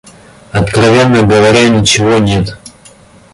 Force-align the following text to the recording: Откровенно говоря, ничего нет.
Откровенно 0.51 1.21
говоря, 1.21 1.69
ничего 1.69 2.17
нет. 2.17 2.57